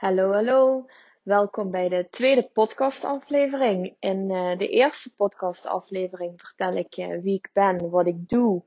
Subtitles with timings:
[0.00, 0.86] Hallo, hallo.
[1.22, 3.96] Welkom bij de tweede podcastaflevering.
[3.98, 8.62] In uh, de eerste podcastaflevering vertel ik wie ik ben, wat ik doe,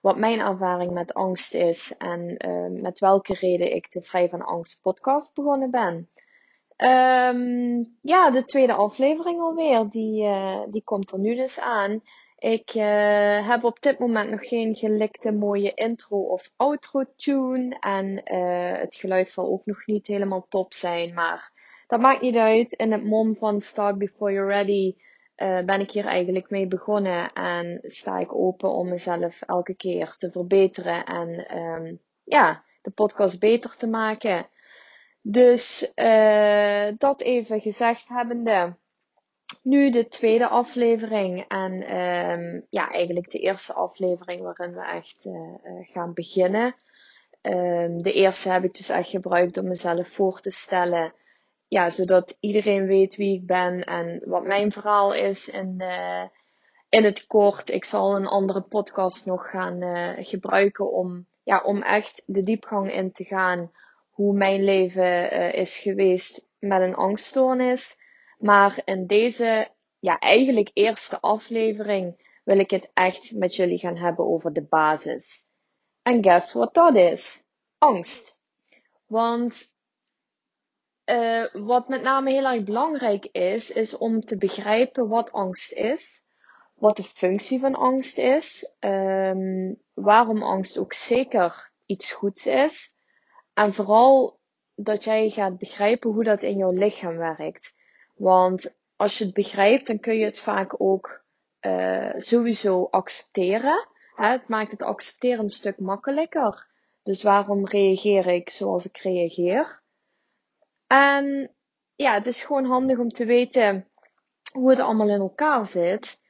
[0.00, 4.42] wat mijn ervaring met angst is en uh, met welke reden ik de Vrij van
[4.42, 6.08] Angst podcast begonnen ben.
[6.76, 10.28] Um, ja, de tweede aflevering alweer, die,
[10.70, 12.02] die komt er nu dus aan.
[12.44, 17.76] Ik uh, heb op dit moment nog geen gelikte mooie intro of outro tune.
[17.80, 21.14] En uh, het geluid zal ook nog niet helemaal top zijn.
[21.14, 21.52] Maar
[21.86, 22.72] dat maakt niet uit.
[22.72, 24.94] In het mom van Start Before You're Ready
[25.36, 27.32] uh, ben ik hier eigenlijk mee begonnen.
[27.32, 31.04] En sta ik open om mezelf elke keer te verbeteren.
[31.04, 34.46] En um, ja, de podcast beter te maken.
[35.22, 35.92] Dus
[36.98, 38.76] dat even gezegd hebbende
[39.62, 41.44] nu de tweede aflevering.
[41.48, 45.34] En um, ja, eigenlijk de eerste aflevering waarin we echt uh,
[45.80, 46.74] gaan beginnen.
[47.42, 51.12] Um, de eerste heb ik dus echt gebruikt om mezelf voor te stellen.
[51.68, 56.22] Ja, zodat iedereen weet wie ik ben en wat mijn verhaal is in, uh,
[56.88, 57.70] in het kort.
[57.70, 59.82] Ik zal een andere podcast nog gaan
[60.24, 63.70] gebruiken om, ja, om echt de diepgang in te gaan.
[64.10, 67.98] Hoe mijn leven is geweest met een angststoornis.
[68.38, 69.68] Maar in deze,
[69.98, 75.46] ja, eigenlijk eerste aflevering wil ik het echt met jullie gaan hebben over de basis.
[76.02, 77.44] En guess what dat is?
[77.78, 78.36] Angst.
[79.06, 79.74] Want
[81.10, 86.26] uh, wat met name heel erg belangrijk is, is om te begrijpen wat angst is,
[86.74, 92.94] wat de functie van angst is, um, waarom angst ook zeker iets goeds is,
[93.54, 94.40] en vooral
[94.74, 97.73] dat jij gaat begrijpen hoe dat in jouw lichaam werkt.
[98.14, 101.24] Want als je het begrijpt, dan kun je het vaak ook
[101.60, 103.88] uh, sowieso accepteren.
[104.14, 104.30] Hè?
[104.30, 106.66] Het maakt het accepteren een stuk makkelijker.
[107.02, 109.82] Dus waarom reageer ik zoals ik reageer?
[110.86, 111.54] En
[111.94, 113.88] ja, het is gewoon handig om te weten
[114.52, 116.22] hoe het allemaal in elkaar zit.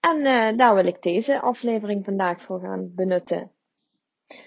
[0.00, 3.52] En uh, daar wil ik deze aflevering vandaag voor gaan benutten.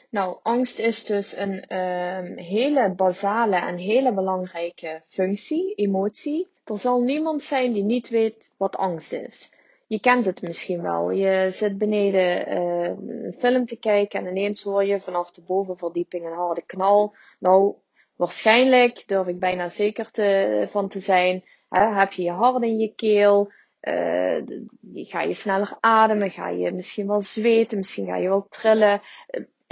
[0.10, 6.53] Nou, angst is dus een um, hele basale en hele belangrijke functie, emotie.
[6.66, 9.52] Er zal niemand zijn die niet weet wat angst is.
[9.88, 11.12] Je kent het misschien wel.
[11.12, 16.26] Je zit beneden uh, een film te kijken en ineens hoor je vanaf de bovenverdieping
[16.26, 17.16] een harde knal.
[17.40, 17.76] Nou,
[18.16, 21.44] waarschijnlijk durf ik bijna zeker te, van te zijn.
[21.70, 23.52] Hè, heb je je hart in je keel?
[23.82, 24.44] Uh,
[24.92, 26.30] ga je sneller ademen?
[26.30, 27.78] Ga je misschien wel zweten?
[27.78, 29.02] Misschien ga je wel trillen?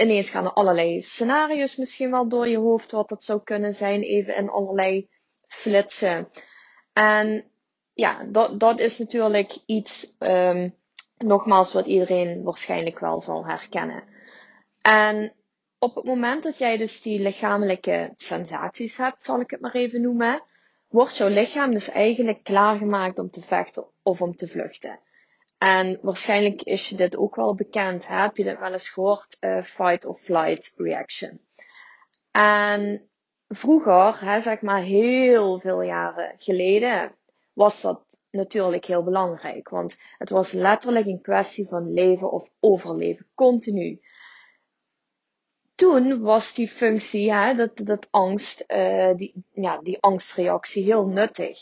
[0.02, 4.02] ineens gaan er allerlei scenario's misschien wel door je hoofd wat dat zou kunnen zijn,
[4.02, 5.08] even in allerlei
[5.46, 6.28] flitsen.
[6.92, 7.44] En
[7.94, 10.74] ja, dat, dat is natuurlijk iets, um,
[11.16, 14.04] nogmaals, wat iedereen waarschijnlijk wel zal herkennen.
[14.80, 15.32] En
[15.78, 20.00] op het moment dat jij dus die lichamelijke sensaties hebt, zal ik het maar even
[20.00, 20.42] noemen,
[20.88, 25.00] wordt jouw lichaam dus eigenlijk klaargemaakt om te vechten of om te vluchten.
[25.58, 28.06] En waarschijnlijk is je dit ook wel bekend.
[28.06, 28.20] Hè?
[28.20, 29.36] Heb je dit wel eens gehoord?
[29.40, 31.40] Uh, fight or flight reaction.
[32.30, 33.08] En
[33.54, 37.14] vroeger, hè, zeg maar heel veel jaren geleden,
[37.52, 39.68] was dat natuurlijk heel belangrijk.
[39.68, 44.00] Want het was letterlijk een kwestie van leven of overleven, continu.
[45.74, 51.58] Toen was die functie, hè, dat, dat angst, uh, die, ja, die angstreactie heel nuttig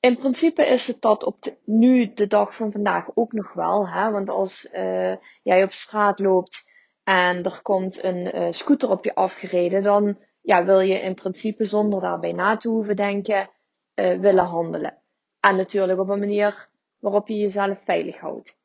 [0.00, 3.88] in principe is het dat op nu de dag van vandaag ook nog wel.
[3.88, 4.10] Hè?
[4.10, 6.70] Want als uh, jij op straat loopt
[7.04, 11.64] en er komt een uh, scooter op je afgereden, dan ja, wil je in principe
[11.64, 13.50] zonder daarbij na te hoeven denken,
[13.94, 14.98] uh, willen handelen.
[15.40, 16.68] En natuurlijk op een manier
[16.98, 18.58] waarop je jezelf veilig houdt.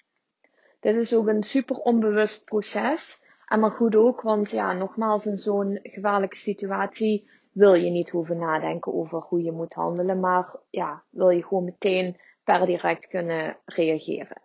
[0.80, 3.24] Dit is ook een super onbewust proces.
[3.46, 8.38] En maar goed ook, want ja, nogmaals, in zo'n gevaarlijke situatie wil je niet hoeven
[8.38, 13.58] nadenken over hoe je moet handelen, maar ja, wil je gewoon meteen per direct kunnen
[13.66, 14.42] reageren.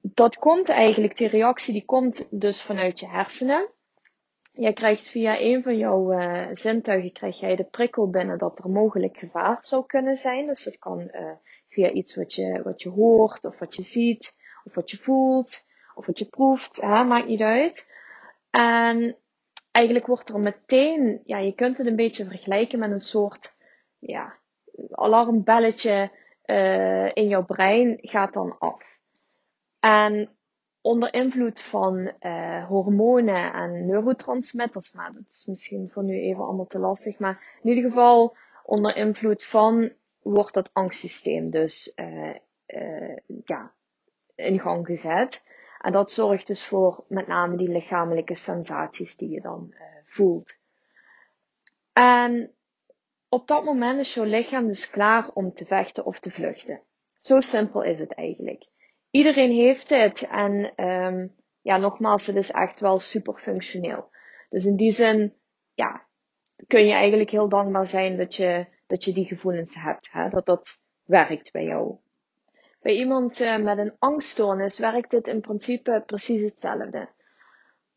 [0.00, 3.68] Dat komt eigenlijk, die reactie die komt dus vanuit je hersenen.
[4.52, 8.70] Jij krijgt via een van jouw uh, zintuigen krijg jij de prikkel binnen dat er
[8.70, 10.46] mogelijk gevaar zou kunnen zijn.
[10.46, 11.30] Dus dat kan uh,
[11.68, 15.66] via iets wat je, wat je hoort, of wat je ziet, of wat je voelt,
[15.94, 17.88] of wat je proeft, hè, maakt niet uit.
[18.50, 19.16] En
[19.70, 23.54] eigenlijk wordt er meteen, ja, je kunt het een beetje vergelijken met een soort,
[23.98, 24.38] ja,
[24.90, 26.10] alarmbelletje
[26.44, 28.98] uh, in jouw brein gaat dan af.
[29.80, 30.30] En
[30.80, 36.66] onder invloed van uh, hormonen en neurotransmitters, nou, dat is misschien voor nu even allemaal
[36.66, 39.92] te lastig, maar in ieder geval onder invloed van
[40.22, 42.34] wordt dat angstsysteem dus uh,
[42.66, 43.72] uh, ja,
[44.34, 45.44] in gang gezet.
[45.78, 49.74] En dat zorgt dus voor met name die lichamelijke sensaties die je dan
[50.04, 50.58] voelt.
[51.92, 52.54] En
[53.28, 56.82] op dat moment is jouw lichaam dus klaar om te vechten of te vluchten.
[57.20, 58.69] Zo simpel is het eigenlijk.
[59.10, 64.10] Iedereen heeft het en um, ja, nogmaals, het is echt wel super functioneel.
[64.48, 65.34] Dus in die zin,
[65.74, 66.06] ja,
[66.66, 70.12] kun je eigenlijk heel dankbaar zijn dat je, dat je die gevoelens hebt.
[70.12, 70.28] Hè?
[70.28, 71.96] Dat dat werkt bij jou.
[72.80, 77.08] Bij iemand uh, met een angststoornis werkt dit in principe precies hetzelfde.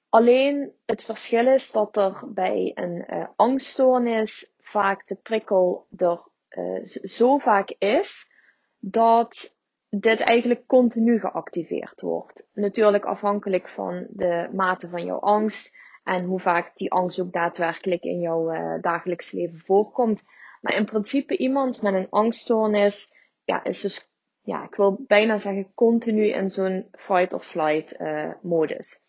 [0.10, 6.86] Alleen het verschil is dat er bij een uh, angststoornis vaak de prikkel er uh,
[6.86, 8.32] zo vaak is
[8.80, 9.53] dat
[10.00, 12.48] dit eigenlijk continu geactiveerd wordt.
[12.54, 18.04] Natuurlijk afhankelijk van de mate van jouw angst en hoe vaak die angst ook daadwerkelijk
[18.04, 20.24] in jouw uh, dagelijks leven voorkomt.
[20.62, 23.14] Maar in principe iemand met een angststoornis
[23.44, 24.12] ja, is dus,
[24.42, 29.04] ja, ik wil bijna zeggen continu in zo'n fight or flight uh, modus.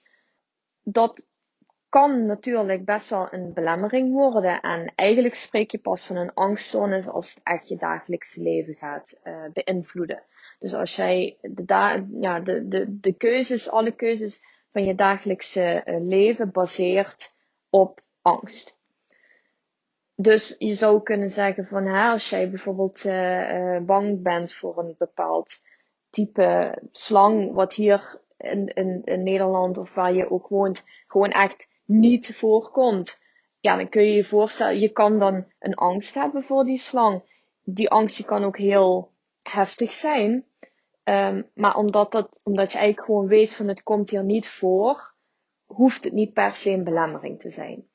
[0.82, 1.26] Dat
[1.88, 4.60] kan natuurlijk best wel een belemmering worden.
[4.60, 9.20] En eigenlijk spreek je pas van een angststoornis als het echt je dagelijkse leven gaat
[9.24, 10.22] uh, beïnvloeden.
[10.64, 11.64] Dus als jij de,
[12.20, 17.34] ja, de, de, de keuzes, alle keuzes van je dagelijkse uh, leven baseert
[17.70, 18.78] op angst.
[20.14, 24.94] Dus je zou kunnen zeggen van hè, als jij bijvoorbeeld uh, bang bent voor een
[24.98, 25.62] bepaald
[26.10, 28.66] type slang, wat hier in,
[29.04, 33.18] in, Nederland of waar je ook woont, gewoon echt niet voorkomt.
[33.60, 37.22] Ja, dan kun je je voorstellen, je kan dan een angst hebben voor die slang.
[37.62, 39.12] Die angst kan ook heel
[39.48, 40.44] heftig zijn.
[41.04, 45.14] Um, maar omdat, dat, omdat je eigenlijk gewoon weet van het komt hier niet voor,
[45.64, 47.88] hoeft het niet per se een belemmering te zijn.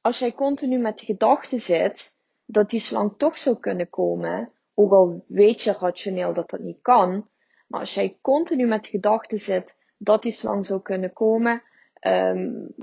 [0.00, 4.92] Als jij continu met de gedachte zit dat die slang toch zou kunnen komen, ook
[4.92, 7.28] al weet je rationeel dat dat niet kan,
[7.66, 11.62] maar als jij continu met de gedachte zit dat die slang zou kunnen komen,
[12.00, 12.74] um,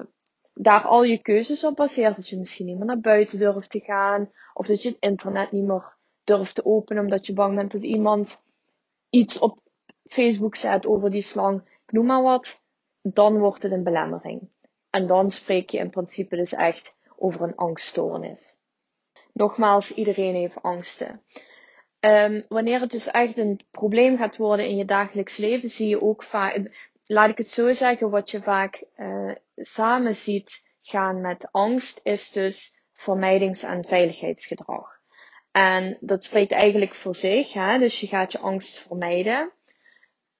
[0.53, 2.15] daar al je keuzes op baseert.
[2.15, 4.31] Dat je misschien niet meer naar buiten durft te gaan.
[4.53, 7.81] Of dat je het internet niet meer durft te openen omdat je bang bent dat
[7.81, 8.43] iemand
[9.09, 9.59] iets op
[10.05, 11.63] Facebook zet over die slang.
[11.87, 12.61] Noem maar wat.
[13.01, 14.49] Dan wordt het een belemmering.
[14.89, 18.57] En dan spreek je in principe dus echt over een angststoornis.
[19.33, 21.23] Nogmaals, iedereen heeft angsten.
[21.99, 26.01] Um, wanneer het dus echt een probleem gaat worden in je dagelijks leven, zie je
[26.01, 31.51] ook vaak, laat ik het zo zeggen, wat je vaak uh, samen ziet gaan met
[31.51, 34.98] angst, is dus vermijdings- en veiligheidsgedrag.
[35.59, 37.77] En dat spreekt eigenlijk voor zich, hè?
[37.77, 39.51] dus je gaat je angst vermijden.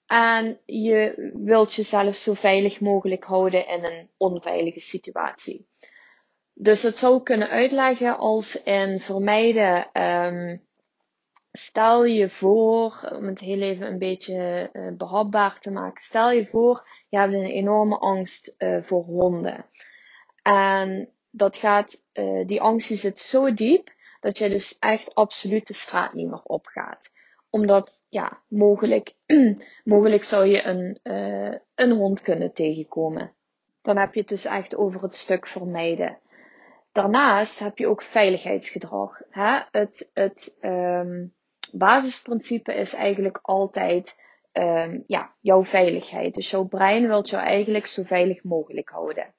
[0.06, 5.68] En je wilt jezelf zo veilig mogelijk houden in een onveilige situatie.
[6.54, 10.62] Dus dat zou kunnen uitleggen als in vermijden um,
[11.52, 16.46] stel je voor, om het heel even een beetje uh, behapbaar te maken, stel je
[16.46, 19.66] voor, je hebt een enorme angst uh, voor honden.
[20.42, 25.68] En dat gaat, uh, die angst die zit zo diep, dat je dus echt absoluut
[25.68, 27.12] de straat niet meer opgaat.
[27.50, 29.16] Omdat, ja, mogelijk,
[29.84, 31.00] mogelijk zou je een,
[31.76, 33.34] een hond kunnen tegenkomen.
[33.82, 36.20] Dan heb je het dus echt over het stuk vermijden.
[36.92, 39.22] Daarnaast heb je ook veiligheidsgedrag.
[39.30, 39.60] Hè?
[39.72, 41.34] Het, het, um,
[41.72, 44.18] basisprincipe is eigenlijk altijd
[44.54, 46.34] um, ja, jouw veiligheid.
[46.34, 49.34] Dus jouw brein wil jou eigenlijk zo veilig mogelijk houden.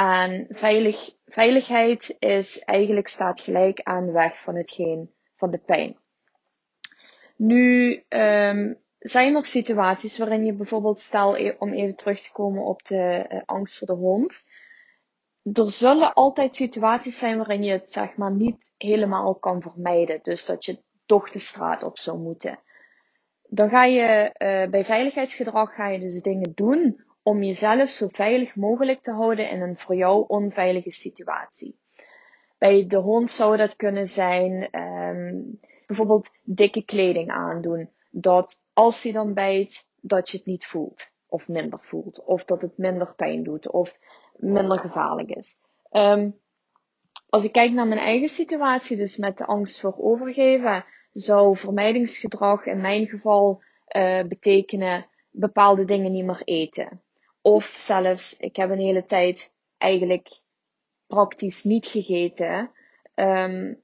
[0.00, 5.96] En veilig, veiligheid is eigenlijk staat gelijk aan weg van hetgeen van de pijn.
[7.36, 12.64] Nu um, zijn er situaties waarin je bijvoorbeeld, stel e-, om even terug te komen
[12.64, 14.44] op de uh, angst voor de hond.
[15.52, 20.18] Er zullen altijd situaties zijn waarin je het zeg maar niet helemaal kan vermijden.
[20.22, 22.58] Dus dat je toch de straat op zou moeten.
[23.48, 28.56] Dan ga je uh, bij veiligheidsgedrag ga je dus dingen doen om jezelf zo veilig
[28.56, 31.78] mogelijk te houden in een voor jou onveilige situatie.
[32.58, 37.90] Bij de hond zou dat kunnen zijn um, bijvoorbeeld dikke kleding aandoen.
[38.10, 41.12] Dat als hij dan bijt, dat je het niet voelt.
[41.28, 42.24] Of minder voelt.
[42.24, 43.70] Of dat het minder pijn doet.
[43.70, 43.98] Of
[44.36, 45.56] minder gevaarlijk is.
[45.90, 46.38] Um,
[47.28, 52.66] als ik kijk naar mijn eigen situatie, dus met de angst voor overgeven, zou vermijdingsgedrag
[52.66, 53.62] in mijn geval
[53.96, 57.00] uh, betekenen bepaalde dingen niet meer eten.
[57.42, 60.40] Of zelfs, ik heb een hele tijd eigenlijk
[61.06, 62.70] praktisch niet gegeten.
[63.14, 63.82] Um,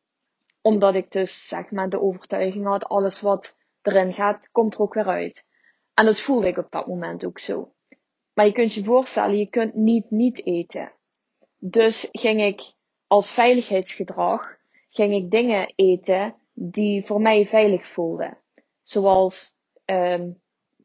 [0.62, 4.94] omdat ik dus zeg maar de overtuiging had, alles wat erin gaat, komt er ook
[4.94, 5.46] weer uit.
[5.94, 7.72] En dat voelde ik op dat moment ook zo.
[8.32, 10.92] Maar je kunt je voorstellen, je kunt niet niet eten.
[11.58, 12.72] Dus ging ik
[13.06, 14.56] als veiligheidsgedrag,
[14.90, 18.38] ging ik dingen eten die voor mij veilig voelden.
[18.82, 20.42] Zoals um,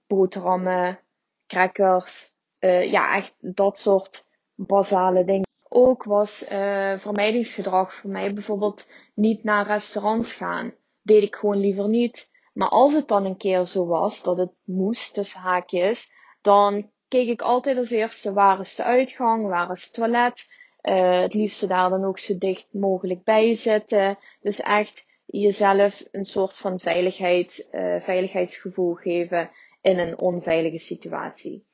[0.08, 1.00] boterhammen,
[1.48, 4.26] crackers, uh, ja, echt dat soort
[4.56, 5.50] basale dingen.
[5.70, 10.74] ook was uh, vermijdingsgedrag voor mij bijvoorbeeld niet naar restaurants gaan.
[11.02, 12.30] Deed ik gewoon liever niet.
[12.54, 17.28] Maar als het dan een keer zo was dat het moest, tussen haakjes, dan keek
[17.28, 20.60] ik altijd als eerste waar is de uitgang, waar is het toilet.
[20.82, 24.18] Uh, het liefste daar dan ook zo dicht mogelijk bij zitten.
[24.42, 27.68] Dus echt jezelf een soort van veiligheid,
[28.00, 29.50] veiligheidsgevoel geven
[29.82, 31.66] in een onveilige situatie.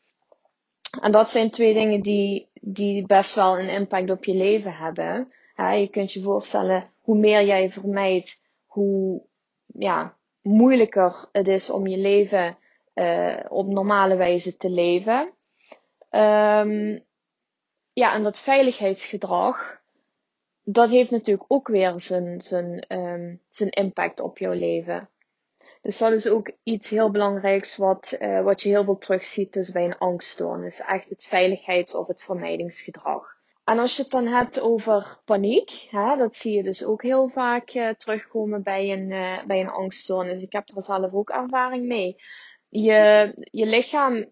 [1.02, 5.26] En dat zijn twee dingen die, die best wel een impact op je leven hebben.
[5.56, 9.22] Je kunt je voorstellen, hoe meer jij vermijdt, hoe
[9.66, 12.58] ja, moeilijker het is om je leven
[12.96, 15.34] uh, op normale wijze te leven.
[16.12, 17.06] Um,
[17.94, 19.82] ja, en dat veiligheidsgedrag,
[20.64, 25.10] dat heeft natuurlijk ook weer zijn, zijn, um, zijn impact op jouw leven.
[25.82, 29.72] Dus dat is ook iets heel belangrijks wat, uh, wat je heel veel terugziet dus
[29.72, 30.82] bij een angststoornis.
[30.82, 33.36] Echt het veiligheids- of het vermijdingsgedrag.
[33.64, 37.30] En als je het dan hebt over paniek, hè, dat zie je dus ook heel
[37.30, 40.42] vaak uh, terugkomen bij een, uh, bij een angststoornis.
[40.42, 42.16] Ik heb er zelf ook ervaring mee.
[42.70, 44.30] Je, je lichaam,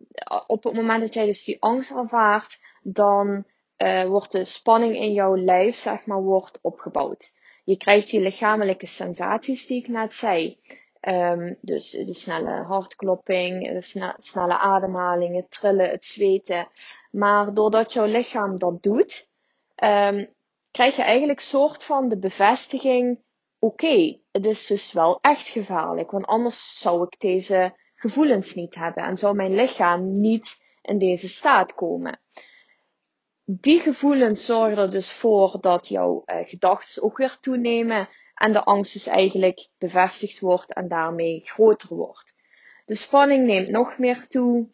[0.47, 3.45] op het moment dat jij dus die angst ervaart, dan
[4.07, 7.33] wordt de spanning in jouw lijf, zeg maar, wordt opgebouwd.
[7.63, 10.59] Je krijgt die lichamelijke sensaties die ik net zei.
[11.07, 16.67] Um, dus de snelle hartklopping, de snelle ademhaling, het trillen, het zweten.
[17.11, 19.29] Maar doordat jouw lichaam dat doet,
[19.83, 20.33] um,
[20.71, 23.23] krijg je eigenlijk soort van de bevestiging:
[23.59, 29.03] oké, het is dus wel echt gevaarlijk, want anders zou ik deze gevoelens niet hebben
[29.03, 32.19] en zou mijn lichaam niet in deze staat komen.
[33.43, 38.63] Die gevoelens zorgen er dus voor dat jouw uh, gedachten ook weer toenemen en de
[38.63, 42.35] angst dus eigenlijk bevestigd wordt en daarmee groter wordt.
[42.85, 44.69] De spanning neemt nog meer toe.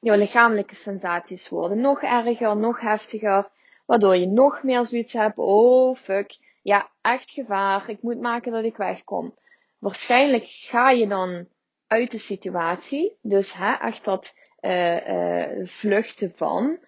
[0.00, 3.50] Jouw lichamelijke sensaties worden nog erger, nog heftiger,
[3.86, 5.38] waardoor je nog meer zoiets hebt.
[5.38, 7.90] Oh fuck, ja, echt gevaar.
[7.90, 9.34] Ik moet maken dat ik wegkom.
[9.78, 11.48] Waarschijnlijk ga je dan
[11.86, 16.78] uit de situatie, dus hè, echt dat uh, uh, vluchten van.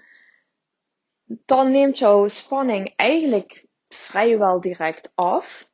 [1.24, 5.67] Dan neemt jouw spanning eigenlijk vrijwel direct af.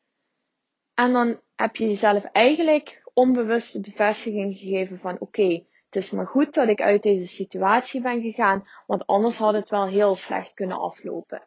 [0.95, 6.27] En dan heb je jezelf eigenlijk onbewust de bevestiging gegeven van oké, het is maar
[6.27, 10.55] goed dat ik uit deze situatie ben gegaan, want anders had het wel heel slecht
[10.55, 11.43] kunnen aflopen.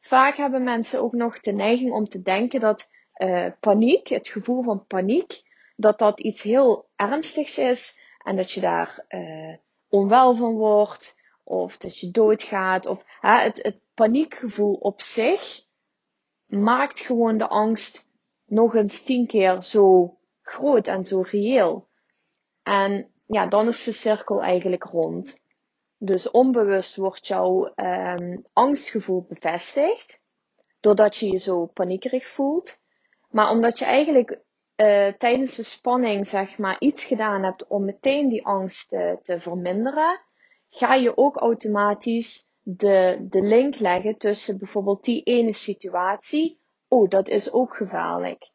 [0.00, 4.62] Vaak hebben mensen ook nog de neiging om te denken dat uh, paniek, het gevoel
[4.62, 5.42] van paniek,
[5.76, 9.56] dat dat iets heel ernstigs is en dat je daar uh,
[9.88, 15.62] onwel van wordt of dat je doodgaat of hè, het, het paniekgevoel op zich
[16.46, 18.07] maakt gewoon de angst
[18.48, 21.88] nog eens tien keer zo groot en zo reëel.
[22.62, 25.40] En ja, dan is de cirkel eigenlijk rond.
[25.98, 30.24] Dus onbewust wordt jouw um, angstgevoel bevestigd,
[30.80, 32.82] doordat je je zo paniekerig voelt.
[33.30, 38.28] Maar omdat je eigenlijk uh, tijdens de spanning zeg maar iets gedaan hebt om meteen
[38.28, 40.20] die angst te, te verminderen,
[40.70, 47.28] ga je ook automatisch de, de link leggen tussen bijvoorbeeld die ene situatie oh, dat
[47.28, 48.50] is ook gevaarlijk.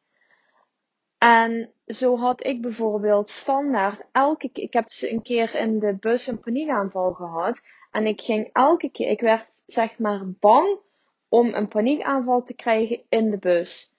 [1.18, 6.28] En zo had ik bijvoorbeeld standaard elke keer, ik heb een keer in de bus
[6.28, 7.62] een paniekaanval gehad.
[7.92, 10.80] En ik ging elke keer, ik werd zeg maar bang
[11.30, 13.92] om een paniekaanval te krijgen in de bus.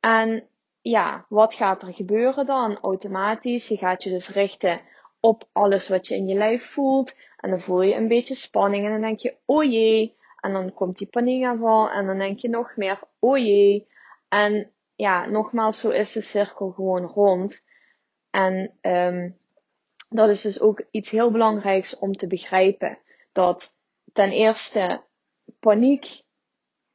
[0.00, 0.46] En
[0.80, 2.78] ja, wat gaat er gebeuren dan?
[2.78, 4.80] Automatisch, je gaat je dus richten
[5.20, 7.14] op alles wat je in je lijf voelt.
[7.36, 10.74] En dan voel je een beetje spanning en dan denk je, oh jee, en dan
[10.74, 13.88] komt die paniekaanval en dan denk je nog meer, oh jee.
[14.28, 17.64] En ja, nogmaals, zo is de cirkel gewoon rond.
[18.30, 19.38] En um,
[20.08, 22.98] dat is dus ook iets heel belangrijks om te begrijpen.
[23.32, 23.76] Dat
[24.12, 25.04] ten eerste
[25.60, 26.22] paniek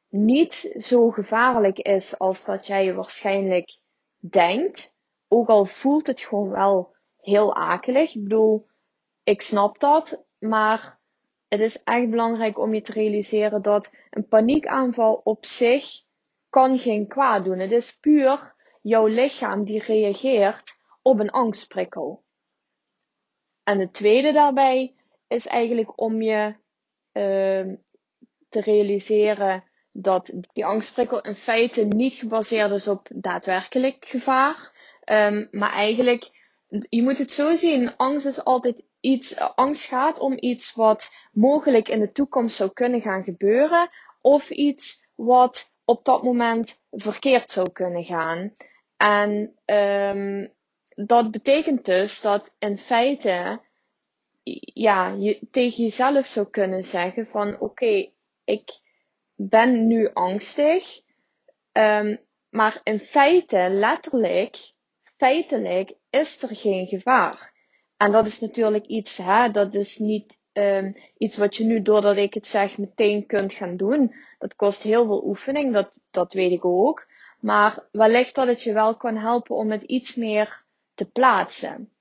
[0.08, 3.78] niet zo gevaarlijk is als dat jij waarschijnlijk
[4.18, 4.94] denkt.
[5.28, 8.14] Ook al voelt het gewoon wel heel akelig.
[8.14, 8.66] Ik bedoel,
[9.22, 10.97] ik snap dat, maar
[11.48, 15.84] het is echt belangrijk om je te realiseren dat een paniekaanval op zich
[16.48, 17.58] kan geen kwaad doen.
[17.58, 22.24] Het is puur jouw lichaam die reageert op een angstprikkel.
[23.64, 24.94] En het tweede daarbij
[25.26, 26.54] is eigenlijk om je
[27.12, 27.74] uh,
[28.48, 34.72] te realiseren dat die angstprikkel in feite niet gebaseerd is op daadwerkelijk gevaar,
[35.04, 36.30] um, maar eigenlijk
[36.88, 41.88] je moet het zo zien, angst is altijd iets, angst gaat om iets wat mogelijk
[41.88, 43.88] in de toekomst zou kunnen gaan gebeuren,
[44.20, 48.54] of iets wat op dat moment verkeerd zou kunnen gaan.
[48.96, 50.52] En um,
[50.88, 53.60] dat betekent dus dat in feite
[54.60, 58.10] ja, je tegen jezelf zou kunnen zeggen van oké,
[58.44, 58.80] ik
[59.34, 61.00] ben nu angstig.
[61.72, 64.56] Um, maar in feite, letterlijk,
[65.02, 67.52] feitelijk, is er geen gevaar.
[67.98, 72.16] En dat is natuurlijk iets, hè, dat is niet um, iets wat je nu, doordat
[72.16, 74.14] ik het zeg, meteen kunt gaan doen.
[74.38, 77.06] Dat kost heel veel oefening, dat, dat weet ik ook.
[77.40, 80.64] Maar wellicht dat het je wel kan helpen om het iets meer
[80.94, 81.92] te plaatsen.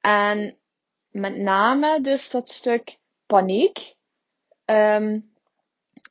[0.00, 0.56] En
[1.10, 3.94] met name dus dat stuk paniek.
[4.64, 5.32] Um,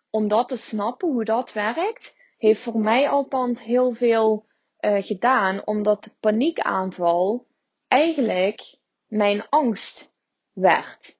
[0.09, 4.45] om dat te snappen hoe dat werkt, heeft voor mij althans heel veel
[4.79, 5.65] uh, gedaan.
[5.65, 7.45] Omdat de paniekaanval
[7.87, 8.78] eigenlijk
[9.09, 10.13] mijn angst
[10.53, 11.17] werd.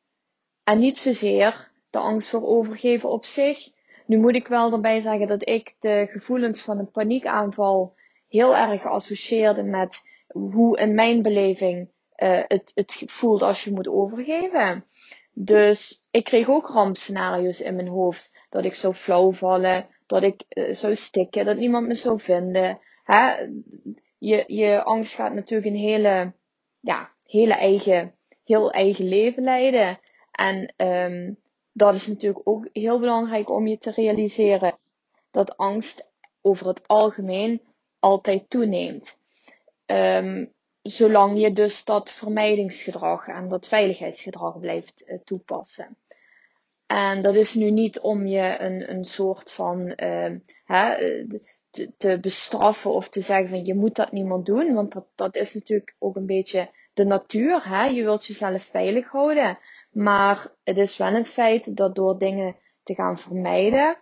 [0.64, 3.72] En niet zozeer de angst voor overgeven op zich.
[4.06, 7.96] Nu moet ik wel erbij zeggen dat ik de gevoelens van een paniekaanval
[8.28, 11.90] heel erg associeerde met hoe in mijn beleving
[12.24, 14.86] uh, het, het voelt als je moet overgeven.
[15.34, 18.32] Dus ik kreeg ook rampscenario's in mijn hoofd.
[18.50, 22.80] Dat ik zou flauw vallen, dat ik uh, zou stikken, dat niemand me zou vinden.
[23.04, 23.48] Hè?
[24.18, 26.34] Je, je angst gaat natuurlijk een hele,
[26.80, 30.00] ja, hele eigen, heel eigen leven leiden.
[30.32, 31.38] En um,
[31.72, 34.78] dat is natuurlijk ook heel belangrijk om je te realiseren.
[35.32, 37.62] Dat angst over het algemeen
[38.00, 39.20] altijd toeneemt.
[39.86, 45.98] Um, zolang je dus dat vermijdingsgedrag en dat veiligheidsgedrag blijft uh, toepassen.
[46.86, 50.96] En dat is nu niet om je een, een soort van uh, hè,
[51.70, 54.74] te, te, bestraffen of te zeggen van je moet dat niemand doen.
[54.74, 56.70] Want dat, dat is natuurlijk ook een beetje
[57.00, 57.70] de natuur.
[57.70, 57.86] Hè?
[57.86, 59.60] Je wilt jezelf veilig houden.
[59.92, 63.98] Maar het is wel een feit dat door dingen te gaan vermijden,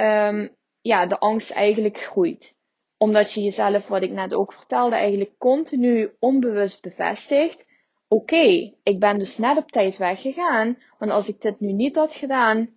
[0.00, 2.58] um, ja, de angst eigenlijk groeit
[2.98, 7.68] omdat je jezelf, wat ik net ook vertelde, eigenlijk continu onbewust bevestigt.
[8.08, 10.78] Oké, ik ben dus net op tijd weggegaan.
[10.98, 12.70] Want als ik dit nu niet had gedaan,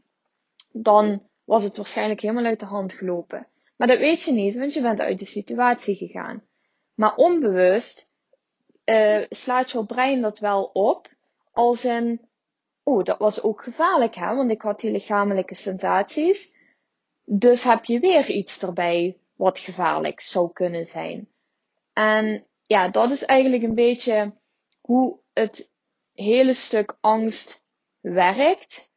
[0.71, 3.47] dan was het waarschijnlijk helemaal uit de hand gelopen.
[3.77, 6.43] Maar dat weet je niet, want je bent uit de situatie gegaan.
[6.93, 8.10] Maar onbewust
[8.91, 11.07] uh, slaat jouw brein dat wel op.
[11.51, 12.29] Als in,
[12.83, 14.35] oh, dat was ook gevaarlijk, hè?
[14.35, 16.55] Want ik had die lichamelijke sensaties.
[17.23, 21.29] Dus heb je weer iets erbij wat gevaarlijk zou kunnen zijn.
[21.93, 24.33] En ja, dat is eigenlijk een beetje
[24.81, 25.71] hoe het
[26.13, 27.63] hele stuk angst
[27.99, 28.91] werkt.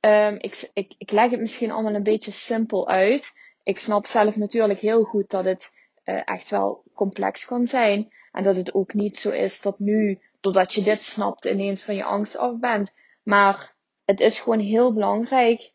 [0.00, 3.32] Um, ik, ik, ik leg het misschien allemaal een beetje simpel uit.
[3.62, 5.72] Ik snap zelf natuurlijk heel goed dat het
[6.04, 8.12] uh, echt wel complex kan zijn.
[8.32, 11.94] En dat het ook niet zo is dat nu, doordat je dit snapt, ineens van
[11.94, 12.94] je angst af bent.
[13.22, 15.72] Maar het is gewoon heel belangrijk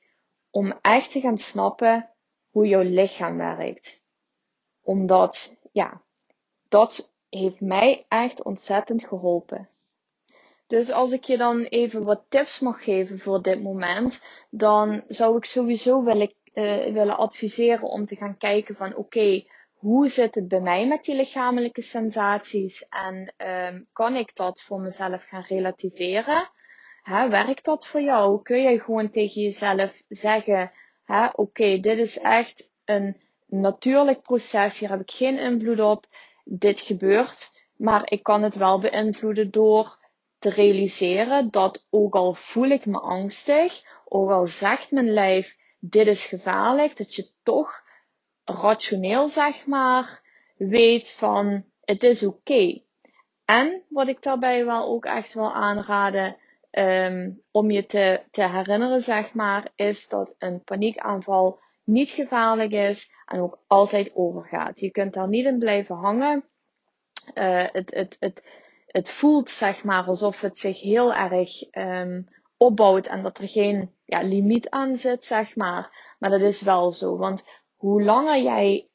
[0.49, 2.09] om echt te gaan snappen
[2.49, 4.03] hoe jouw lichaam werkt.
[4.81, 6.01] Omdat, ja,
[6.69, 9.69] dat heeft mij echt ontzettend geholpen.
[10.67, 15.37] Dus als ik je dan even wat tips mag geven voor dit moment, dan zou
[15.37, 19.43] ik sowieso willen, uh, willen adviseren om te gaan kijken van oké,
[19.83, 24.81] hoe zit het bij mij met die lichamelijke sensaties en um, kan ik dat voor
[24.81, 26.49] mezelf gaan relativeren?
[27.01, 28.41] Hè, werkt dat voor jou?
[28.41, 30.71] Kun je gewoon tegen jezelf zeggen,
[31.33, 36.05] oké, dit is echt een natuurlijk proces, hier heb ik geen invloed op,
[36.43, 39.99] dit gebeurt, maar ik kan het wel beïnvloeden door
[40.39, 46.07] te realiseren dat ook al voel ik me angstig, ook al zegt mijn lijf dit
[46.07, 47.82] is gevaarlijk, dat je toch
[48.43, 50.21] rationeel zeg maar
[50.57, 52.81] weet van het is oké.
[53.45, 56.37] En wat ik daarbij wel ook echt wil aanraden,
[56.71, 63.11] um, om je te, te herinneren zeg maar, is dat een paniekaanval niet gevaarlijk is
[63.25, 64.79] en ook altijd overgaat.
[64.79, 66.45] Je kunt daar niet in blijven hangen.
[67.33, 68.45] Uh, het, het, het,
[68.87, 72.27] het voelt zeg maar alsof het zich heel erg um,
[72.57, 76.15] opbouwt en dat er geen ja, limiet aan zit, zeg maar.
[76.19, 77.17] Maar dat is wel zo.
[77.17, 77.45] Want
[77.83, 78.87] hoe langer jij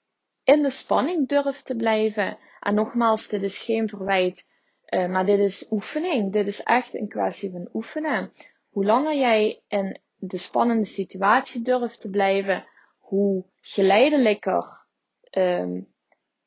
[0.45, 4.49] in de spanning durft te blijven, en nogmaals, dit is geen verwijt,
[4.89, 6.33] uh, maar dit is oefening.
[6.33, 8.33] Dit is echt een kwestie van oefenen.
[8.69, 12.67] Hoe langer jij in de spannende situatie durft te blijven,
[12.99, 14.87] hoe geleidelijker
[15.31, 15.93] um,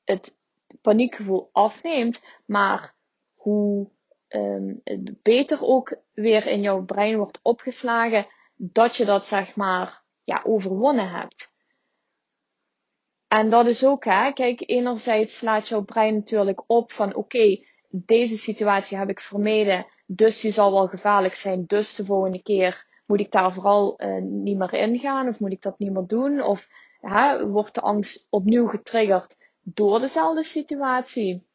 [0.04, 0.38] het
[0.82, 2.96] paniekgevoel afneemt, maar
[3.34, 3.90] hoe
[4.30, 8.26] um, het beter ook weer in jouw brein wordt opgeslagen
[8.56, 11.52] dat je dat zeg maar ja, overwonnen hebt.
[13.32, 18.38] En dat is ook, hè, kijk, enerzijds slaat jouw brein natuurlijk op van oké, deze
[18.38, 23.20] situatie heb ik vermeden, dus die zal wel gevaarlijk zijn, dus de volgende keer moet
[23.20, 26.41] ik daar vooral uh, niet meer ingaan of moet ik dat niet meer doen?
[26.41, 26.67] Of
[27.00, 31.48] hè, wordt de angst opnieuw getriggerd door dezelfde situatie?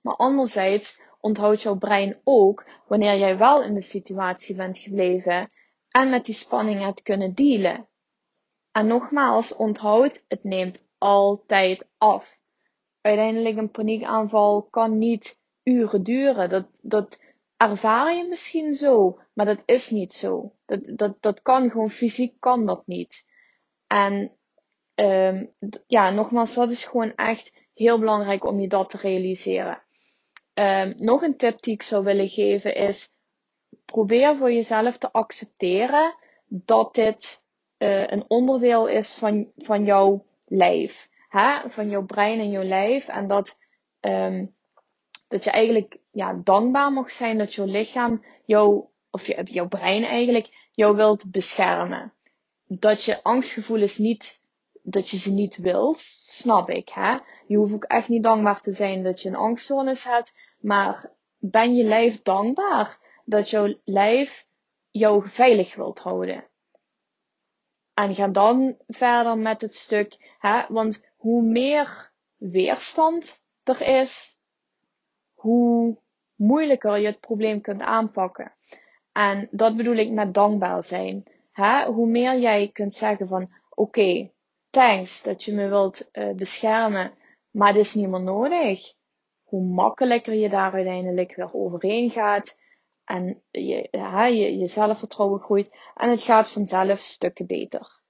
[0.00, 5.46] Maar anderzijds onthoudt jouw brein ook wanneer jij wel in de situatie bent gebleven
[5.88, 7.88] en met die spanning hebt kunnen dealen.
[8.72, 12.40] En nogmaals, onthoud, het neemt altijd af.
[13.00, 16.50] Uiteindelijk een paniekaanval kan niet uren duren.
[16.50, 17.22] Dat, dat
[17.56, 20.52] ervaar je misschien zo, maar dat is niet zo.
[20.66, 23.26] Dat, dat, dat kan gewoon fysiek kan dat niet.
[23.86, 24.32] En
[24.94, 25.52] um,
[25.86, 29.82] ja, nogmaals, dat is gewoon echt heel belangrijk om je dat te realiseren.
[30.54, 33.12] Um, nog een tip die ik zou willen geven is:
[33.84, 36.14] probeer voor jezelf te accepteren
[36.46, 37.44] dat dit
[37.78, 41.08] uh, een onderdeel is van, van jouw lijf.
[41.28, 41.70] Hè?
[41.70, 43.08] Van jouw brein en jouw lijf.
[43.08, 43.58] En dat,
[44.00, 44.54] um,
[45.28, 50.04] dat je eigenlijk ja, dankbaar mag zijn dat jouw lichaam jou, of je, jouw brein
[50.04, 52.12] eigenlijk, jou wilt beschermen.
[52.66, 54.42] Dat je angstgevoelens niet,
[54.82, 56.88] dat je ze niet wilt, snap ik.
[56.88, 57.16] Hè?
[57.46, 60.36] Je hoeft ook echt niet dankbaar te zijn dat je een angststoornis hebt.
[60.60, 64.46] Maar ben je lijf dankbaar dat jouw lijf
[64.90, 66.44] jou veilig wilt houden?
[68.02, 74.38] En ga dan verder met het stuk, hè, want hoe meer weerstand er is,
[75.34, 75.98] hoe
[76.34, 78.52] moeilijker je het probleem kunt aanpakken.
[79.12, 81.24] En dat bedoel ik met dankbaar zijn.
[81.52, 81.84] Hè?
[81.86, 84.30] Hoe meer jij kunt zeggen van, oké,
[84.70, 87.12] thanks dat je me wilt uh, beschermen,
[87.50, 88.94] maar het is niet meer nodig.
[89.42, 92.58] Hoe makkelijker je daar uiteindelijk weer overheen gaat.
[93.08, 95.76] En je, ja, je, je zelfvertrouwen groeit.
[95.94, 98.00] En het gaat vanzelf stukken beter.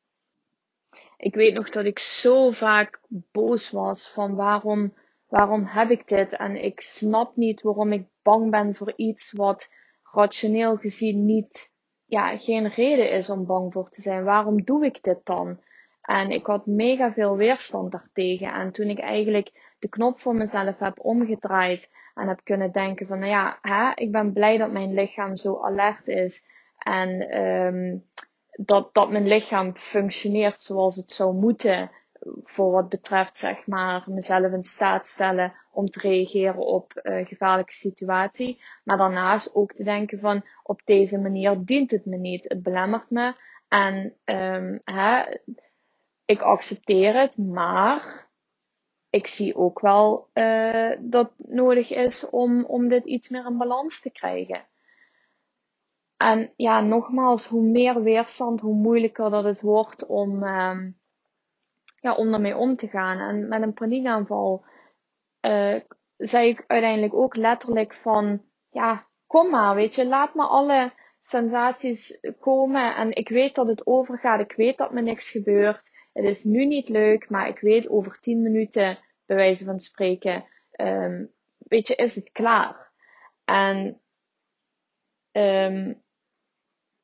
[1.16, 4.94] Ik weet nog dat ik zo vaak boos was van waarom,
[5.28, 6.32] waarom heb ik dit?
[6.32, 11.72] En ik snap niet waarom ik bang ben voor iets wat rationeel gezien niet,
[12.06, 14.24] ja, geen reden is om bang voor te zijn.
[14.24, 15.60] Waarom doe ik dit dan?
[16.02, 18.52] En ik had mega veel weerstand daartegen.
[18.52, 23.18] En toen ik eigenlijk de knop voor mezelf heb omgedraaid en heb kunnen denken van,
[23.18, 26.44] nou ja, hè, ik ben blij dat mijn lichaam zo alert is.
[26.78, 28.04] En um,
[28.50, 31.90] dat, dat mijn lichaam functioneert zoals het zou moeten.
[32.44, 37.72] Voor wat betreft, zeg maar, mezelf in staat stellen om te reageren op uh, gevaarlijke
[37.72, 38.62] situatie.
[38.84, 42.48] Maar daarnaast ook te denken van, op deze manier dient het me niet.
[42.48, 43.34] Het belemmert me.
[43.68, 45.24] En um, hè,
[46.24, 48.27] ik accepteer het, maar
[49.10, 54.00] ik zie ook wel uh, dat nodig is om, om dit iets meer in balans
[54.00, 54.66] te krijgen.
[56.16, 60.98] En ja, nogmaals, hoe meer weerstand, hoe moeilijker dat het wordt om, um,
[62.00, 63.18] ja, om daarmee om te gaan.
[63.18, 64.64] En met een paniekaanval
[65.40, 65.80] uh,
[66.16, 72.20] zei ik uiteindelijk ook letterlijk van, ja, kom maar, weet je, laat me alle sensaties
[72.40, 72.96] komen.
[72.96, 75.90] En ik weet dat het overgaat, ik weet dat me niks gebeurt.
[76.18, 80.44] Het is nu niet leuk, maar ik weet over tien minuten, bij wijze van spreken,
[80.76, 82.90] um, weet je, is het klaar.
[83.44, 84.00] En
[85.32, 86.02] um,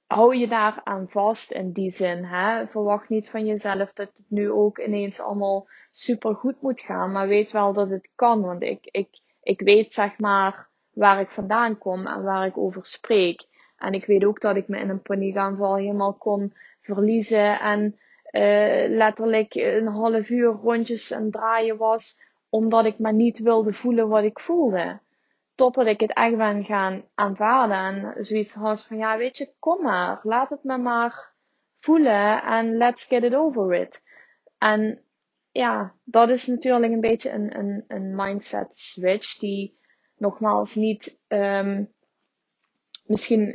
[0.06, 2.24] hou je daar aan vast in die zin.
[2.24, 2.66] Hè?
[2.66, 7.12] Verwacht niet van jezelf dat het nu ook ineens allemaal super goed moet gaan.
[7.12, 8.40] Maar weet wel dat het kan.
[8.40, 9.08] Want ik, ik,
[9.42, 13.46] ik weet zeg maar waar ik vandaan kom en waar ik over spreek.
[13.76, 17.60] En ik weet ook dat ik me in een paniekaanval helemaal kon verliezen.
[17.60, 17.98] En
[18.88, 22.20] letterlijk een half uur rondjes en draaien was.
[22.48, 25.00] Omdat ik maar niet wilde voelen wat ik voelde.
[25.54, 27.76] Totdat ik het echt ben gaan aanvaarden.
[27.76, 30.20] En zoiets had van, ja, weet je, kom maar.
[30.22, 31.32] Laat het me maar
[31.78, 32.42] voelen.
[32.42, 34.02] En let's get it over it.
[34.58, 35.02] En
[35.50, 39.38] ja, dat is natuurlijk een beetje een, een, een mindset switch.
[39.38, 39.78] Die
[40.16, 41.92] nogmaals niet um,
[43.06, 43.54] misschien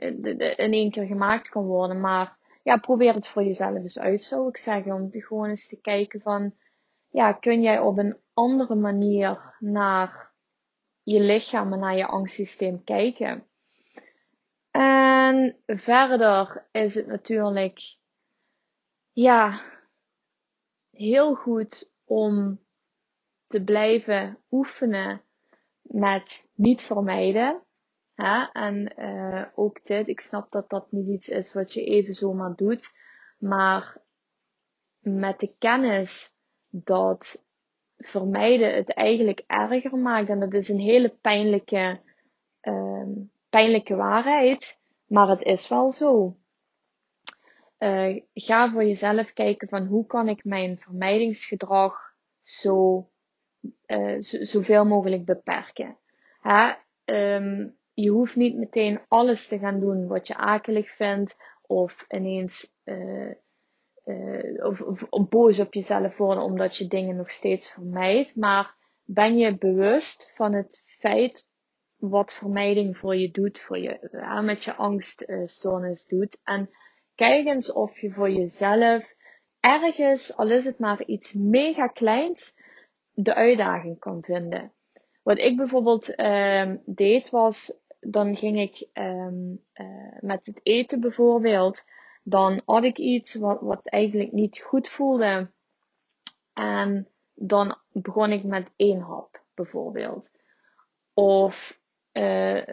[0.57, 1.99] in één keer gemaakt kan worden.
[1.99, 2.37] Maar
[2.69, 4.91] ja, probeer het voor jezelf eens uit, zou ik zeggen.
[4.91, 6.55] Om gewoon eens te kijken van,
[7.08, 10.34] ja, kun jij op een andere manier naar
[11.03, 13.47] je lichaam en naar je angstsysteem kijken.
[14.71, 17.97] En verder is het natuurlijk,
[19.12, 19.62] ja,
[20.91, 22.60] heel goed om
[23.47, 25.21] te blijven oefenen
[25.82, 27.63] met niet vermijden.
[28.53, 32.55] En uh, ook dit, ik snap dat dat niet iets is wat je even zomaar
[32.55, 32.91] doet,
[33.38, 33.97] maar
[34.99, 36.34] met de kennis
[36.69, 37.45] dat
[37.97, 40.29] vermijden het eigenlijk erger maakt.
[40.29, 41.99] En dat is een hele pijnlijke,
[42.62, 44.79] um, pijnlijke waarheid.
[45.08, 46.38] Maar het is wel zo.
[47.79, 53.10] Uh, ga voor jezelf kijken van hoe kan ik mijn vermijdingsgedrag zo,
[53.88, 55.97] uh, zoveel mogelijk beperken.
[56.41, 56.73] Hè?
[57.36, 62.73] Um, je hoeft niet meteen alles te gaan doen wat je akelig vindt of ineens
[62.85, 63.31] uh,
[64.05, 64.65] uh,
[65.09, 68.35] of, boos op jezelf worden omdat je dingen nog steeds vermijdt.
[68.35, 71.47] Maar ben je bewust van het feit
[71.95, 76.39] wat vermijding voor je doet, voor je, uh, met je angststoornis doet.
[76.43, 76.69] En
[77.15, 79.13] kijk eens of je voor jezelf
[79.59, 82.55] ergens, al is het maar iets mega kleins,
[83.12, 84.73] de uitdaging kan vinden.
[85.23, 91.85] Wat ik bijvoorbeeld uh, deed was, dan ging ik um, uh, met het eten bijvoorbeeld,
[92.23, 95.51] dan had ik iets wat, wat eigenlijk niet goed voelde.
[96.53, 100.29] En dan begon ik met één hap bijvoorbeeld.
[101.13, 101.79] Of
[102.13, 102.67] uh,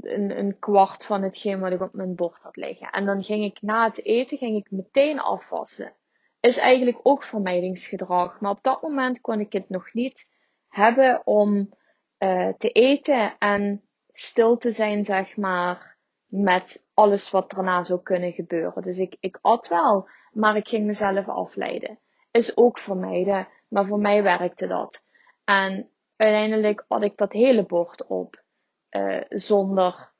[0.00, 2.90] een, een kwart van hetgeen wat ik op mijn bord had liggen.
[2.90, 5.92] En dan ging ik na het eten ging ik meteen afwassen.
[6.40, 8.40] Is eigenlijk ook vermijdingsgedrag.
[8.40, 10.30] Maar op dat moment kon ik het nog niet
[10.68, 11.74] hebben om
[12.18, 15.96] uh, te eten en stil te zijn, zeg maar,
[16.26, 18.82] met alles wat daarna zou kunnen gebeuren.
[18.82, 21.98] Dus ik, ik at wel, maar ik ging mezelf afleiden.
[22.30, 25.04] Is ook vermijden, maar voor mij werkte dat.
[25.44, 28.42] En uiteindelijk had ik dat hele bord op.
[28.90, 30.12] Uh, zonder,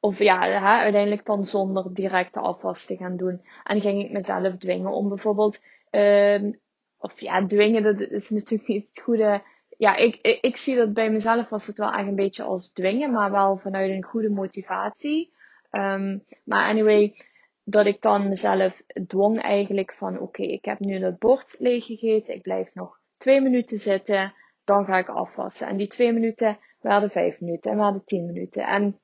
[0.00, 3.46] of ja, hè, uiteindelijk dan zonder directe afwas te gaan doen.
[3.64, 6.52] En ging ik mezelf dwingen om bijvoorbeeld, uh,
[6.98, 9.42] of ja, dwingen, dat is natuurlijk niet het goede.
[9.80, 13.10] Ja, ik, ik, zie dat bij mezelf was het wel echt een beetje als dwingen,
[13.10, 15.32] maar wel vanuit een goede motivatie.
[15.70, 17.16] Um, maar anyway,
[17.64, 22.34] dat ik dan mezelf dwong eigenlijk van oké, ik heb nu dat bord leeg gegeten,
[22.34, 25.66] ik blijf nog twee minuten zitten, dan ga ik afwassen.
[25.66, 28.66] En die twee minuten werden vijf minuten en werden tien minuten.
[28.66, 29.00] En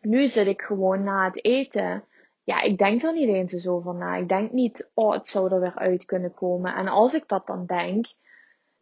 [0.00, 2.04] nu zit ik gewoon na het eten.
[2.44, 4.16] Ja, ik denk er niet eens eens over na.
[4.16, 6.74] Ik denk niet, oh, het zou er weer uit kunnen komen.
[6.74, 8.06] En als ik dat dan denk,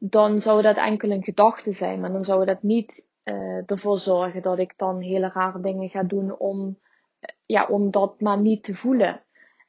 [0.09, 2.01] dan zou dat enkel een gedachte zijn.
[2.01, 6.03] Maar dan zou dat niet uh, ervoor zorgen dat ik dan hele rare dingen ga
[6.03, 6.79] doen om
[7.47, 9.23] ja, om dat maar niet te voelen.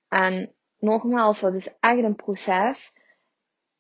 [0.08, 2.94] En nogmaals, dat is echt een proces.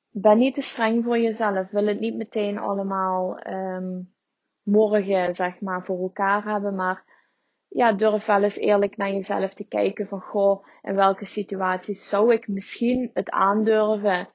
[0.09, 1.69] Ben niet te streng voor jezelf.
[1.69, 4.13] Wil het niet meteen allemaal um,
[4.63, 6.75] morgen, zeg maar, voor elkaar hebben.
[6.75, 7.03] Maar
[7.67, 12.33] ja, durf wel eens eerlijk naar jezelf te kijken van, goh, in welke situaties zou
[12.33, 14.29] ik misschien het aandurven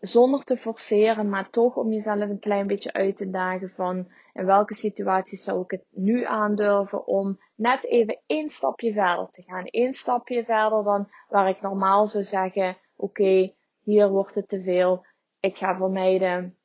[0.00, 4.46] zonder te forceren, maar toch om jezelf een klein beetje uit te dagen van in
[4.46, 9.64] welke situaties zou ik het nu aandurven om net even één stapje verder te gaan.
[9.64, 15.06] Eén stapje verder dan waar ik normaal zou zeggen, oké, hier wordt het te veel,
[15.40, 16.58] ik ga vermijden.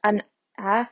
[0.00, 0.82] En hè,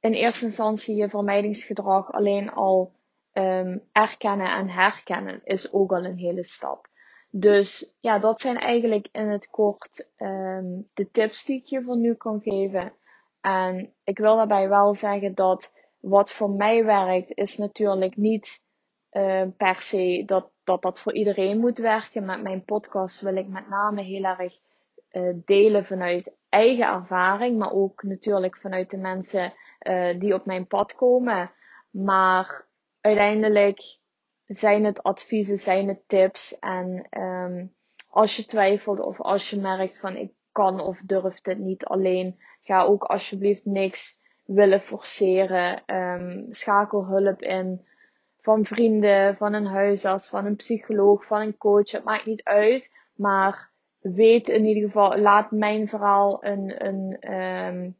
[0.00, 2.92] in eerste instantie je vermijdingsgedrag alleen al
[3.32, 6.90] um, erkennen en herkennen is ook al een hele stap.
[7.34, 11.96] Dus ja, dat zijn eigenlijk in het kort um, de tips die ik je voor
[11.96, 12.92] nu kan geven.
[13.40, 18.62] En ik wil daarbij wel zeggen dat wat voor mij werkt, is natuurlijk niet
[19.12, 22.24] uh, per se dat, dat dat voor iedereen moet werken.
[22.24, 24.58] Met mijn podcast wil ik met name heel erg
[25.12, 30.66] uh, delen vanuit eigen ervaring, maar ook natuurlijk vanuit de mensen uh, die op mijn
[30.66, 31.50] pad komen.
[31.90, 32.66] Maar
[33.00, 34.00] uiteindelijk
[34.46, 36.58] zijn het adviezen, zijn het tips.
[36.58, 37.74] En um,
[38.08, 42.40] als je twijfelt of als je merkt van ik kan of durf dit niet alleen,
[42.60, 45.82] ga ook alsjeblieft niks willen forceren.
[45.86, 47.86] Um, schakel hulp in
[48.40, 51.90] van vrienden, van een huisarts, van een psycholoog, van een coach.
[51.90, 52.94] Het maakt niet uit.
[53.14, 57.96] Maar weet in ieder geval, laat mijn verhaal een, een um,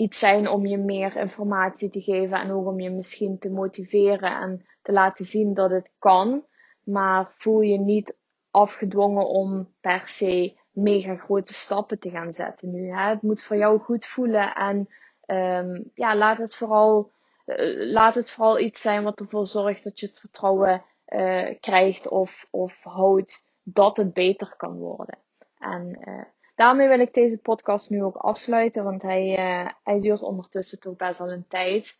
[0.00, 4.40] iets zijn om je meer informatie te geven en ook om je misschien te motiveren
[4.40, 6.44] en te laten zien dat het kan.
[6.84, 8.16] Maar voel je niet
[8.50, 12.90] afgedwongen om per se mega grote stappen te gaan zetten nu.
[12.90, 13.08] Hè?
[13.08, 14.88] Het moet voor jou goed voelen en
[15.26, 17.10] um, ja, laat het vooral,
[17.46, 22.08] uh, laat het vooral iets zijn wat ervoor zorgt dat je het vertrouwen uh, krijgt
[22.08, 25.18] of, of houdt dat het beter kan worden.
[25.58, 26.22] En uh,
[26.60, 30.96] daarmee wil ik deze podcast nu ook afsluiten, want hij, uh, hij duurt ondertussen toch
[30.96, 31.98] best wel een tijd.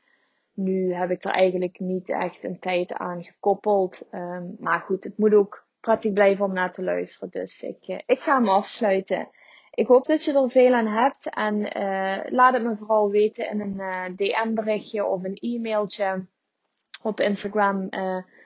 [0.55, 4.09] Nu heb ik er eigenlijk niet echt een tijd aan gekoppeld.
[4.13, 7.31] Um, maar goed, het moet ook prettig blijven om naar te luisteren.
[7.31, 9.29] Dus ik, uh, ik ga hem afsluiten.
[9.71, 11.31] Ik hoop dat je er veel aan hebt.
[11.35, 16.27] En uh, laat het me vooral weten in een uh, DM berichtje of een e-mailtje.
[17.03, 17.89] Op Instagram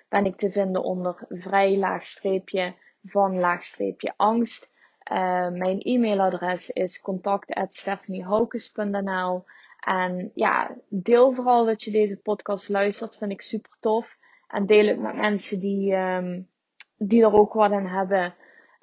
[0.08, 4.72] ben ik te vinden onder vrij laagstreepje van laagstreepje angst.
[5.12, 9.44] Uh, mijn e-mailadres is contact@stephaniehaukes.nl
[9.80, 14.16] En ja, deel vooral dat je deze podcast luistert, vind ik super tof.
[14.48, 16.48] En deel het met mensen die, um,
[16.96, 18.34] die er ook wat aan hebben.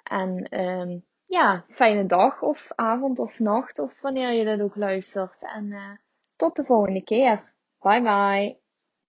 [0.03, 5.35] En um, ja, fijne dag of avond of nacht of wanneer je dit ook luistert.
[5.39, 5.89] En uh,
[6.35, 7.53] tot de volgende keer.
[7.79, 8.60] Bye bye.